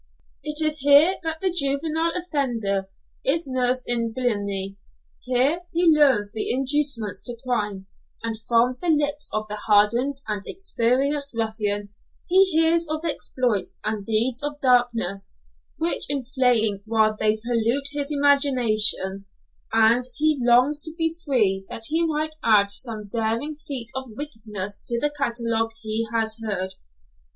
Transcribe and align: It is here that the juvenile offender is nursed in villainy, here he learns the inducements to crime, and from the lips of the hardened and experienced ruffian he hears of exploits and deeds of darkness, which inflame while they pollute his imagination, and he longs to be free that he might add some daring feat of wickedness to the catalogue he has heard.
It 0.43 0.65
is 0.65 0.79
here 0.79 1.17
that 1.21 1.41
the 1.41 1.51
juvenile 1.51 2.11
offender 2.17 2.89
is 3.23 3.45
nursed 3.45 3.83
in 3.85 4.11
villainy, 4.15 4.77
here 5.25 5.59
he 5.71 5.95
learns 5.95 6.31
the 6.31 6.51
inducements 6.51 7.21
to 7.21 7.37
crime, 7.45 7.85
and 8.23 8.35
from 8.47 8.79
the 8.81 8.89
lips 8.89 9.29
of 9.31 9.47
the 9.47 9.57
hardened 9.67 10.19
and 10.27 10.41
experienced 10.47 11.35
ruffian 11.35 11.89
he 12.25 12.45
hears 12.45 12.87
of 12.87 13.05
exploits 13.05 13.79
and 13.83 14.03
deeds 14.03 14.41
of 14.41 14.59
darkness, 14.59 15.37
which 15.77 16.09
inflame 16.09 16.81
while 16.87 17.15
they 17.19 17.37
pollute 17.37 17.89
his 17.91 18.11
imagination, 18.11 19.25
and 19.71 20.05
he 20.15 20.39
longs 20.41 20.79
to 20.81 20.95
be 20.97 21.15
free 21.23 21.63
that 21.69 21.83
he 21.89 22.03
might 22.07 22.33
add 22.43 22.71
some 22.71 23.07
daring 23.07 23.57
feat 23.67 23.91
of 23.93 24.09
wickedness 24.17 24.81
to 24.87 24.99
the 24.99 25.13
catalogue 25.15 25.73
he 25.83 26.07
has 26.11 26.37
heard. 26.43 26.73